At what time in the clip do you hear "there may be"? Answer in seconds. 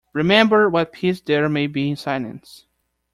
1.21-1.91